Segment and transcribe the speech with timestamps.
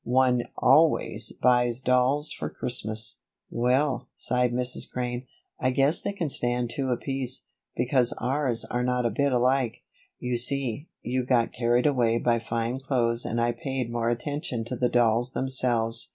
[0.03, 3.17] "One always buys dolls for Christmas."
[3.51, 4.89] "Well," sighed Mrs.
[4.91, 5.27] Crane,
[5.59, 7.43] "I guess they can stand two apiece,
[7.75, 9.83] because ours are not a bit alike.
[10.17, 14.75] You see, you got carried away by fine clothes and I paid more attention to
[14.75, 16.09] the dolls themselves.